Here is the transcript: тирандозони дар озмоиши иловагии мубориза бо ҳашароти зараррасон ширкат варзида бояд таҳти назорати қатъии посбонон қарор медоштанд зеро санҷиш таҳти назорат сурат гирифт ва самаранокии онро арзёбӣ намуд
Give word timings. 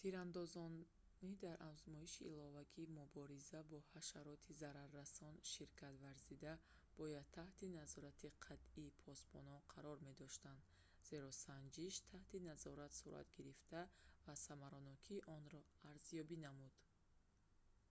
тирандозони 0.00 0.90
дар 1.44 1.56
озмоиши 1.72 2.22
иловагии 2.34 2.92
мубориза 2.98 3.60
бо 3.70 3.78
ҳашароти 3.94 4.50
зараррасон 4.62 5.34
ширкат 5.52 5.94
варзида 6.06 6.52
бояд 7.00 7.26
таҳти 7.38 7.64
назорати 7.80 8.28
қатъии 8.46 8.96
посбонон 9.04 9.60
қарор 9.74 9.98
медоштанд 10.08 10.62
зеро 11.08 11.30
санҷиш 11.46 11.94
таҳти 12.12 12.36
назорат 12.50 12.92
сурат 13.00 13.26
гирифт 13.36 13.68
ва 14.24 14.34
самаранокии 14.48 15.24
онро 15.38 15.60
арзёбӣ 15.90 16.36
намуд 16.46 16.74